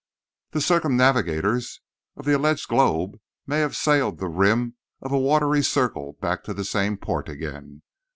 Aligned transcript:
The 0.49 0.61
circumnavigators 0.61 1.79
of 2.17 2.25
the 2.25 2.33
alleged 2.35 2.67
globe 2.67 3.19
may 3.45 3.59
have 3.59 3.75
sailed 3.75 4.17
the 4.17 4.29
rim 4.29 4.75
of 4.99 5.11
a 5.11 5.19
watery 5.19 5.61
circle 5.61 6.13
back 6.19 6.43
to 6.45 6.55
the 6.55 6.65
same 6.65 6.97
port 6.97 7.29
again. 7.29 7.83